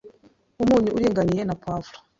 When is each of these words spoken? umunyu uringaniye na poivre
umunyu 0.63 0.89
uringaniye 0.97 1.43
na 1.45 1.55
poivre 1.61 1.97